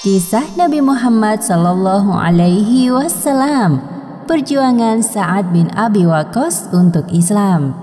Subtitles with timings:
[0.00, 3.84] Kisah Nabi Muhammad Sallallahu Alaihi Wasallam
[4.24, 7.76] Perjuangan Sa'ad bin Abi Waqqas untuk Islam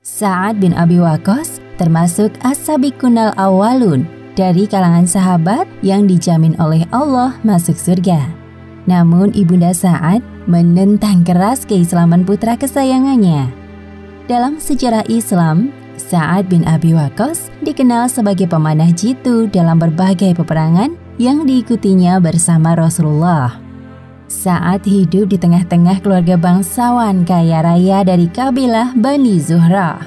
[0.00, 7.76] Sa'ad bin Abi Waqqas termasuk as-sabiqunal awalun dari kalangan sahabat yang dijamin oleh Allah masuk
[7.76, 8.32] surga.
[8.88, 13.61] Namun Ibunda Sa'ad menentang keras keislaman putra kesayangannya.
[14.32, 21.44] Dalam sejarah Islam, Sa'ad bin Abi Waqqas dikenal sebagai pemanah jitu dalam berbagai peperangan yang
[21.44, 23.60] diikutinya bersama Rasulullah.
[24.32, 30.00] Saat hidup di tengah-tengah keluarga bangsawan kaya raya dari kabilah Bani Zuhra.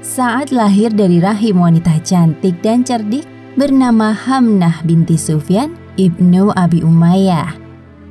[0.00, 3.28] Saat lahir dari rahim wanita cantik dan cerdik
[3.60, 7.59] bernama Hamnah binti Sufyan ibnu Abi Umayyah.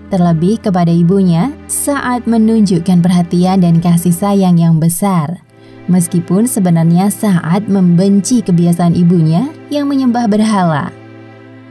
[0.09, 5.45] Terlebih kepada ibunya saat menunjukkan perhatian dan kasih sayang yang besar
[5.89, 10.93] Meskipun sebenarnya saat membenci kebiasaan ibunya yang menyembah berhala.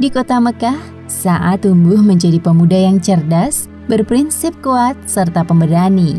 [0.02, 0.74] Di kota Mekah,
[1.06, 6.18] saat tumbuh menjadi pemuda yang cerdas, berprinsip kuat, serta pemberani.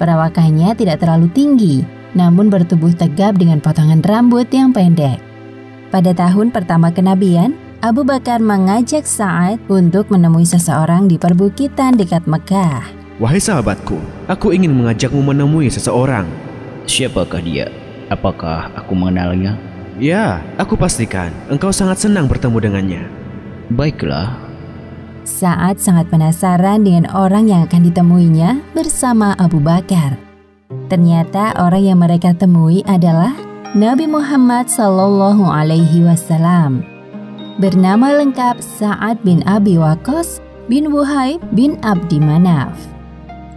[0.00, 1.84] Perawakannya tidak terlalu tinggi,
[2.16, 5.20] namun bertubuh tegap dengan potongan rambut yang pendek.
[5.92, 7.52] Pada tahun pertama kenabian,
[7.84, 12.80] Abu Bakar mengajak Sa'ad untuk menemui seseorang di perbukitan dekat Mekah.
[13.20, 16.24] Wahai sahabatku, aku ingin mengajakmu menemui seseorang
[16.88, 17.68] Siapakah dia?
[18.08, 19.60] Apakah aku mengenalnya?
[20.00, 23.04] Ya, aku pastikan engkau sangat senang bertemu dengannya.
[23.68, 24.32] Baiklah.
[25.28, 30.16] Saat sangat penasaran dengan orang yang akan ditemuinya bersama Abu Bakar.
[30.88, 33.36] Ternyata orang yang mereka temui adalah
[33.76, 36.93] Nabi Muhammad Sallallahu Alaihi Wasallam.
[37.54, 42.74] Bernama lengkap Sa'ad bin Abi Waqqas bin Wuhaib bin Abdi Manaf.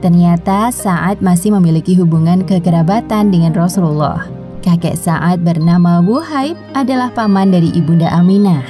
[0.06, 4.30] Ternyata Sa'ad masih memiliki hubungan kekerabatan dengan Rasulullah.
[4.62, 8.62] Kakek Sa'ad bernama Wuhaib adalah paman dari Ibunda Aminah.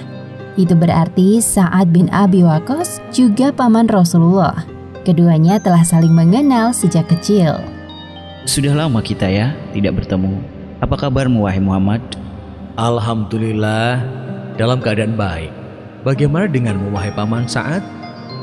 [0.55, 4.63] Itu berarti Sa'ad bin Abi Waqqas juga paman Rasulullah.
[5.03, 7.59] Keduanya telah saling mengenal sejak kecil.
[8.47, 10.39] Sudah lama kita ya tidak bertemu.
[10.79, 11.99] Apa kabarmu wahai Muhammad?
[12.79, 14.26] Alhamdulillah
[14.57, 15.53] dalam keadaan baik.
[16.01, 17.85] Bagaimana denganmu wahai paman Sa'ad?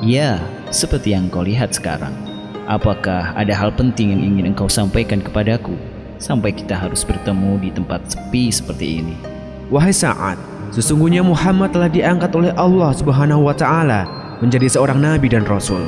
[0.01, 0.39] Ya,
[0.71, 2.15] seperti yang kau lihat sekarang.
[2.71, 5.77] Apakah ada hal penting yang ingin engkau sampaikan kepadaku
[6.17, 9.17] sampai kita harus bertemu di tempat sepi seperti ini?
[9.69, 10.39] Wahai Sa'ad,
[10.71, 14.07] sesungguhnya Muhammad telah diangkat oleh Allah Subhanahu wa taala
[14.39, 15.83] menjadi seorang nabi dan rasul.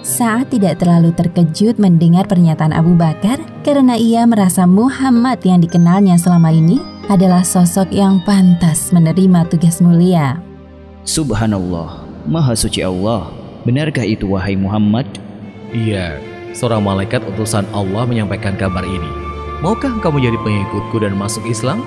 [0.00, 6.48] Saat tidak terlalu terkejut mendengar pernyataan Abu Bakar karena ia merasa Muhammad yang dikenalnya selama
[6.48, 6.80] ini
[7.12, 10.40] adalah sosok yang pantas menerima tugas mulia.
[11.04, 13.28] Subhanallah, Maha Suci Allah.
[13.68, 15.04] Benarkah itu wahai Muhammad?
[15.68, 16.16] Iya,
[16.56, 19.10] seorang malaikat utusan Allah menyampaikan kabar ini.
[19.60, 21.84] Maukah engkau menjadi pengikutku dan masuk Islam?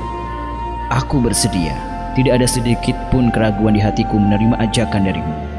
[0.94, 1.74] Aku bersedia.
[2.14, 5.53] Tidak ada sedikit pun keraguan di hatiku menerima ajakan darimu.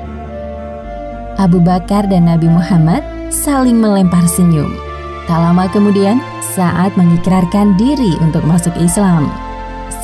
[1.35, 4.71] Abu Bakar dan Nabi Muhammad saling melempar senyum.
[5.27, 6.23] Tak lama kemudian,
[6.55, 9.27] saat mengikrarkan diri untuk masuk Islam.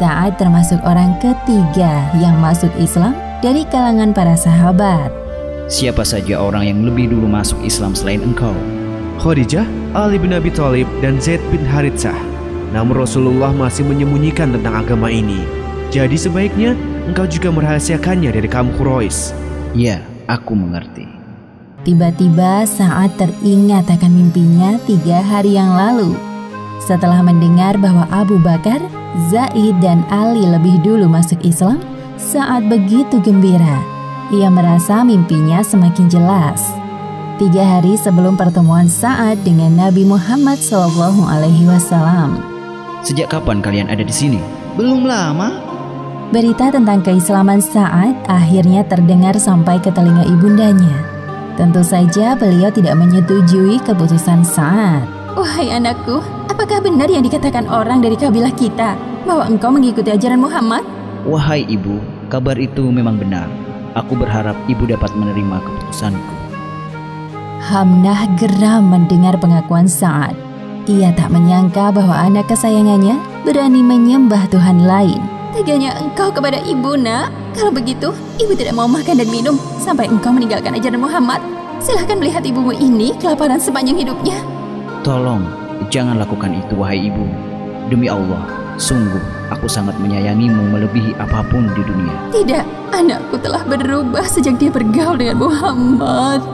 [0.00, 3.14] Saat termasuk orang ketiga yang masuk Islam
[3.44, 5.12] dari kalangan para sahabat.
[5.70, 8.56] Siapa saja orang yang lebih dulu masuk Islam selain engkau?
[9.22, 12.16] Khadijah, Ali bin Abi Thalib, dan Zaid bin Haritsah.
[12.74, 15.46] Namun Rasulullah masih menyembunyikan tentang agama ini.
[15.94, 16.74] Jadi sebaiknya
[17.06, 19.36] engkau juga merahasiakannya dari kaum Quraisy.
[19.76, 21.19] Ya, aku mengerti.
[21.80, 26.12] Tiba-tiba saat teringat akan mimpinya tiga hari yang lalu.
[26.84, 28.84] Setelah mendengar bahwa Abu Bakar,
[29.32, 31.80] Zaid, dan Ali lebih dulu masuk Islam,
[32.20, 33.80] saat begitu gembira,
[34.28, 36.60] ia merasa mimpinya semakin jelas.
[37.40, 41.16] Tiga hari sebelum pertemuan saat dengan Nabi Muhammad SAW.
[43.00, 44.36] Sejak kapan kalian ada di sini?
[44.76, 45.56] Belum lama.
[46.28, 51.19] Berita tentang keislaman saat akhirnya terdengar sampai ke telinga ibundanya.
[51.60, 55.04] Tentu saja beliau tidak menyetujui keputusan saat.
[55.36, 58.96] Wahai anakku, apakah benar yang dikatakan orang dari kabilah kita
[59.28, 60.88] bahwa engkau mengikuti ajaran Muhammad?
[61.28, 62.00] Wahai ibu,
[62.32, 63.44] kabar itu memang benar.
[63.92, 66.34] Aku berharap ibu dapat menerima keputusanku.
[67.60, 70.32] Hamnah geram mendengar pengakuan Sa'ad.
[70.88, 75.39] Ia tak menyangka bahwa anak kesayangannya berani menyembah Tuhan lain.
[75.50, 77.34] Teganya engkau kepada ibu, nak.
[77.58, 81.42] Kalau begitu, ibu tidak mau makan dan minum sampai engkau meninggalkan ajaran Muhammad.
[81.82, 84.38] Silahkan melihat ibumu ini kelaparan sepanjang hidupnya.
[85.02, 85.42] Tolong,
[85.90, 87.24] jangan lakukan itu, wahai ibu.
[87.90, 88.44] Demi Allah,
[88.78, 89.20] sungguh
[89.50, 92.14] aku sangat menyayangimu melebihi apa pun di dunia.
[92.30, 92.64] Tidak,
[92.94, 96.40] anakku telah berubah sejak dia bergaul dengan Muhammad.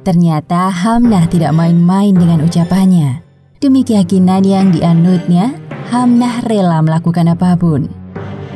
[0.00, 3.20] Ternyata Hamnah tidak main-main dengan ucapannya.
[3.60, 5.52] Demi keyakinan yang dianutnya,
[5.90, 7.90] Hamnah rela melakukan apa pun.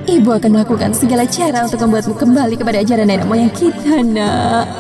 [0.07, 4.71] Ibu akan melakukan segala cara untuk membuatmu kembali kepada ajaran nenek moyang kita, nak.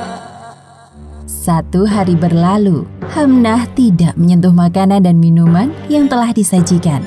[1.26, 7.02] Satu hari berlalu, Hamnah tidak menyentuh makanan dan minuman yang telah disajikan.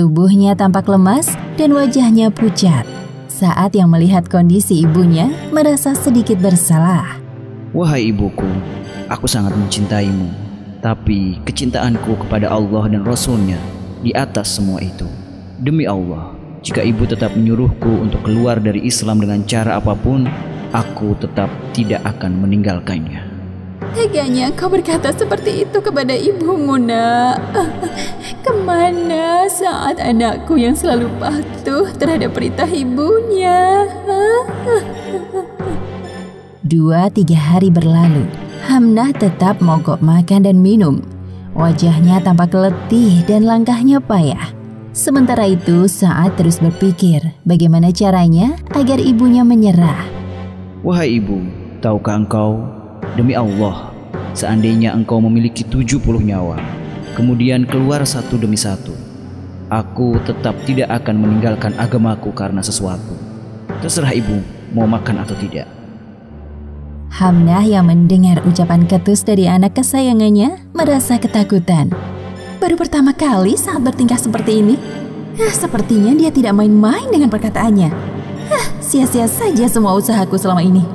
[0.00, 1.28] Tubuhnya tampak lemas
[1.60, 2.88] dan wajahnya pucat.
[3.28, 7.20] Saat yang melihat kondisi ibunya, merasa sedikit bersalah.
[7.76, 8.48] Wahai ibuku,
[9.12, 10.32] aku sangat mencintaimu.
[10.80, 13.60] Tapi kecintaanku kepada Allah dan Rasulnya
[14.00, 15.06] di atas semua itu.
[15.60, 20.28] Demi Allah, jika ibu tetap menyuruhku untuk keluar dari Islam dengan cara apa pun,
[20.72, 23.30] aku tetap tidak akan meninggalkannya.
[23.90, 27.42] Teganya kau berkata seperti itu kepada ibumu, nak.
[28.44, 33.88] Ke mana saat anakku yang selalu patuh terhadap perintah ibunya?
[36.62, 38.30] Dua tiga hari berlalu,
[38.70, 41.02] Hamnah tetap mogok makan dan minum.
[41.54, 44.54] Wajahnya tampak letih dan langkahnya payah.
[44.90, 50.06] Sementara itu, saat terus berpikir bagaimana caranya agar ibunya menyerah.
[50.82, 51.42] Wahai ibu,
[51.82, 52.80] tahukah engkau
[53.18, 53.90] Demi Allah,
[54.38, 56.62] seandainya engkau memiliki 70 nyawa,
[57.18, 58.94] kemudian keluar satu demi satu,
[59.66, 63.18] aku tetap tidak akan meninggalkan agamaku karena sesuatu.
[63.82, 64.38] Terserah ibu
[64.70, 65.79] mau makan atau tidak.
[67.10, 71.90] Hamnah yang mendengar ucapan ketus dari anak kesayangannya merasa ketakutan.
[72.62, 74.78] Baru pertama kali saat bertingkah seperti ini.
[75.34, 77.90] Nah, sepertinya dia tidak main-main dengan perkataannya.
[78.46, 80.86] Hah, sia-sia saja semua usahaku selama ini.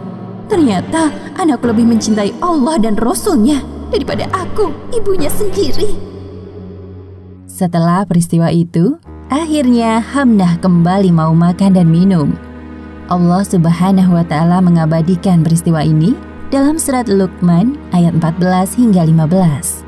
[0.48, 3.60] Ternyata anakku lebih mencintai Allah dan Rasulnya
[3.92, 6.00] daripada aku, ibunya sendiri.
[7.44, 8.96] Setelah peristiwa itu,
[9.28, 12.45] akhirnya Hamdah kembali mau makan dan minum.
[13.06, 16.18] Allah Subhanahu wa taala mengabadikan peristiwa ini
[16.50, 19.86] dalam surat Luqman ayat 14 hingga 15.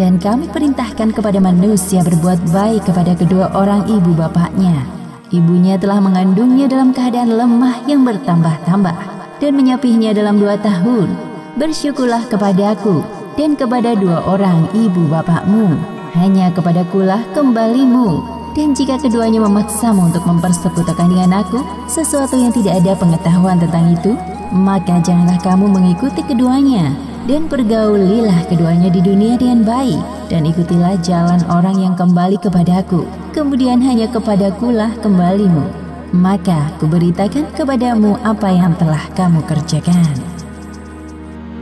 [0.00, 4.88] Dan kami perintahkan kepada manusia berbuat baik kepada kedua orang ibu bapaknya.
[5.28, 8.96] Ibunya telah mengandungnya dalam keadaan lemah yang bertambah-tambah
[9.36, 11.12] dan menyapihnya dalam dua tahun.
[11.60, 13.04] Bersyukurlah kepadaku
[13.36, 15.76] dan kepada dua orang ibu bapakmu.
[16.16, 18.39] Hanya kepadakulah kembalimu.
[18.52, 24.18] Dan jika keduanya memaksamu untuk mempersekutukan dengan aku sesuatu yang tidak ada pengetahuan tentang itu,
[24.50, 26.90] maka janganlah kamu mengikuti keduanya
[27.30, 33.06] dan pergaulilah keduanya di dunia dengan baik dan ikutilah jalan orang yang kembali kepadaku.
[33.30, 40.39] Kemudian hanya kepadakulah kembalimu maka kuberitakan kepadamu apa yang telah kamu kerjakan.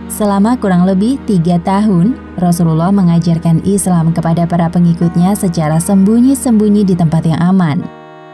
[0.09, 7.29] Selama kurang lebih tiga tahun, Rasulullah mengajarkan Islam kepada para pengikutnya secara sembunyi-sembunyi di tempat
[7.29, 7.85] yang aman.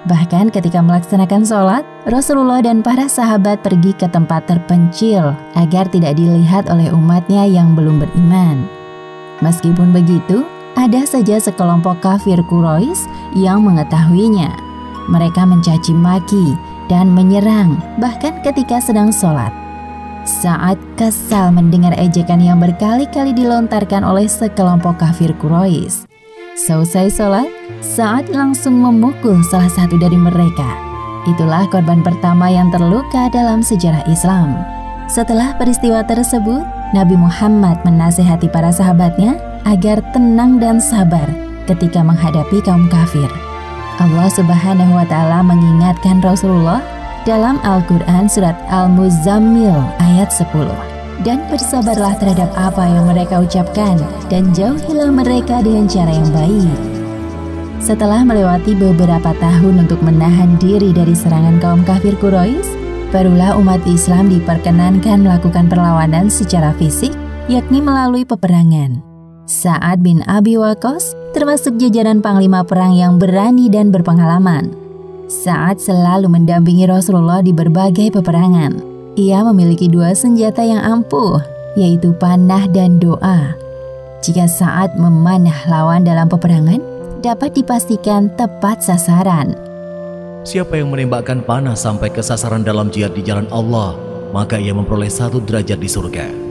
[0.06, 6.69] Bahkan ketika melaksanakan sholat, Rasulullah dan para sahabat pergi ke tempat terpencil agar tidak dilihat
[6.69, 8.69] oleh umatnya yang belum beriman.
[9.41, 10.44] Meskipun begitu,
[10.77, 14.65] ada saja sekelompok kafir Quraisy yang mengetahuinya
[15.09, 16.56] mereka mencaci maki
[16.88, 19.63] dan menyerang bahkan ketika sedang sholat.
[20.25, 26.09] Saat kesal mendengar ejekan yang berkali-kali dilontarkan oleh sekelompok kafir Quraisy.
[26.56, 27.44] Selesai sholat,
[27.85, 30.81] saat langsung memukul salah satu dari mereka.
[31.29, 34.65] Itulah korban pertama yang terluka dalam sejarah Islam.
[35.12, 36.65] Setelah peristiwa tersebut,
[36.97, 39.37] Nabi Muhammad menasehati para sahabatnya
[39.69, 41.29] agar tenang dan sabar
[41.69, 43.29] ketika menghadapi kaum kafir.
[44.01, 46.81] Allah Subhanahu wa taala mengingatkan Rasulullah
[47.24, 51.24] dalam Al-Qur'an surat Al-Muzammil ayat 10.
[51.24, 53.96] Dan bersabarlah terhadap apa yang mereka ucapkan
[54.28, 56.76] dan jauhilah mereka dengan cara yang baik.
[57.81, 62.76] Setelah melewati beberapa tahun untuk menahan diri dari serangan kaum kafir Quraisy,
[63.08, 67.12] barulah umat Islam diperkenankan melakukan perlawanan secara fisik,
[67.48, 69.00] yakni melalui peperangan.
[69.44, 74.83] Sa'ad bin Abi Waqqas termasuk jajaran panglima perang yang berani dan berpengalaman.
[75.28, 78.81] Sa'ad selalu mendampingi Rasulullah di berbagai peperangan.
[79.16, 81.40] Ia memiliki dua senjata yang ampuh,
[81.78, 83.56] yaitu panah dan doa.
[84.20, 86.81] Jika Sa'ad memanah lawan dalam peperangan,
[87.24, 89.56] dapat dipastikan tepat sasaran.
[90.44, 93.96] Siapa yang menembakkan panah sampai ke sasaran dalam jihad di jalan Allah,
[94.36, 96.44] maka ia memperoleh satu derajat di surga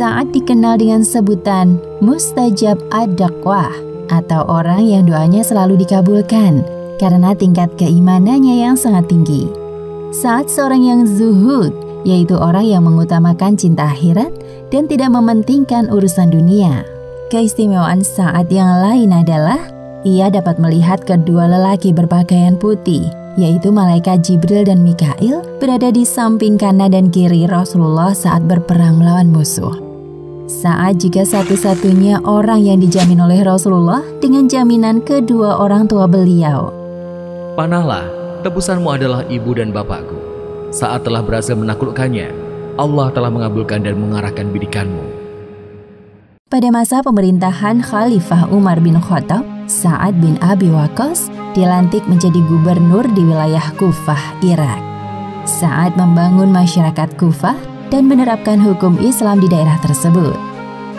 [0.00, 3.68] saat dikenal dengan sebutan mustajab ad-dakwah
[4.08, 6.64] atau orang yang doanya selalu dikabulkan
[7.00, 9.48] karena tingkat keimanannya yang sangat tinggi.
[10.12, 11.72] Saat seorang yang zuhud,
[12.04, 14.28] yaitu orang yang mengutamakan cinta akhirat
[14.68, 16.84] dan tidak mementingkan urusan dunia.
[17.32, 19.58] Keistimewaan saat yang lain adalah
[20.04, 26.58] ia dapat melihat kedua lelaki berpakaian putih yaitu malaikat Jibril dan Mikail, berada di samping
[26.58, 29.76] kanan dan kiri Rasulullah saat berperang melawan musuh.
[30.50, 36.79] Saat juga satu-satunya orang yang dijamin oleh Rasulullah dengan jaminan kedua orang tua beliau.
[37.60, 38.08] Panahlah,
[38.40, 40.16] tebusanmu adalah ibu dan bapakku.
[40.72, 42.32] Saat telah berhasil menaklukkannya,
[42.80, 45.04] Allah telah mengabulkan dan mengarahkan bidikanmu.
[46.48, 53.28] Pada masa pemerintahan Khalifah Umar bin Khattab, Sa'ad bin Abi Waqqas dilantik menjadi gubernur di
[53.28, 54.80] wilayah Kufah, Irak.
[55.44, 57.60] Sa'ad membangun masyarakat Kufah
[57.92, 60.49] dan menerapkan hukum Islam di daerah tersebut.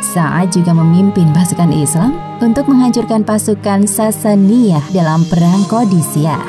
[0.02, 6.42] Sa'ad juga memimpin pasukan Islam untuk menghancurkan pasukan Sasaniyah dalam perang Qadisiyah.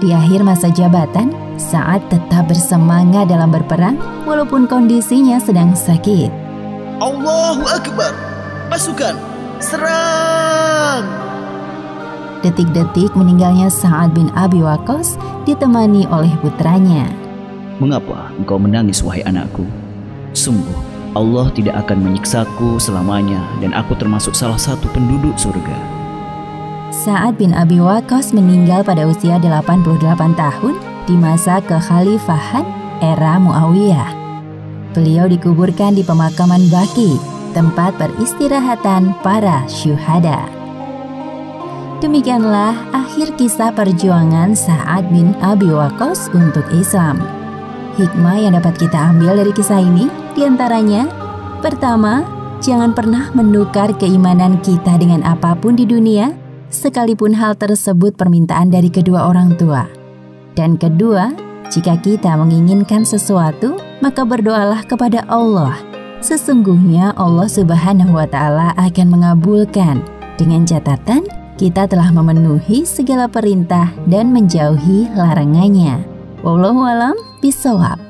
[0.00, 6.32] Di akhir masa jabatan, Sa'ad tetap bersemangat dalam berperang walaupun kondisinya sedang sakit.
[7.04, 8.16] Allahu Akbar!
[8.72, 9.20] Pasukan,
[9.60, 11.04] serang!
[12.40, 17.04] Detik-detik meninggalnya Sa'ad bin Abi Waqqas ditemani oleh putranya.
[17.84, 19.68] Mengapa engkau menangis wahai anakku?
[20.32, 25.76] Sungguh, Allah tidak akan menyiksaku selamanya dan aku termasuk salah satu penduduk surga.
[26.92, 30.74] Sa'ad bin Abi Waqqas meninggal pada usia 88 tahun
[31.06, 32.66] di masa kekhalifahan
[33.00, 34.10] era Muawiyah.
[34.92, 37.16] Beliau dikuburkan di pemakaman Baki
[37.54, 40.48] tempat peristirahatan para syuhada.
[41.98, 47.37] Demikianlah akhir kisah perjuangan Sa'ad bin Abi Waqqas untuk Islam.
[47.98, 50.06] Hikmah yang dapat kita ambil dari kisah ini
[50.38, 51.10] di antaranya,
[51.58, 52.22] pertama,
[52.62, 56.30] jangan pernah menukar keimanan kita dengan apa pun di dunia,
[56.70, 59.90] sekalipun hal tersebut permintaan dari kedua orang tua.
[60.54, 61.34] Dan kedua,
[61.74, 65.88] jika kita menginginkan sesuatu, maka berdoalah kepada Allah
[66.18, 70.02] Sesungguhnya Allah Subhanahu wa Ta'ala akan mengabulkan
[70.34, 71.22] dengan catatan
[71.54, 76.17] kita telah memenuhi segala perintah dan menjauhi larangannya.
[76.38, 78.07] Wallahu alam bisawab.